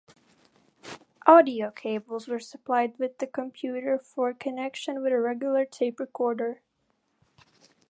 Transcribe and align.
Audio 1.27 1.69
cables 1.69 2.27
were 2.27 2.39
supplied 2.39 2.97
with 2.97 3.19
the 3.19 3.27
computer 3.27 3.99
for 3.99 4.33
connection 4.33 5.03
with 5.03 5.13
a 5.13 5.19
regular 5.19 5.63
tape 5.63 5.99
recorder. 5.99 6.61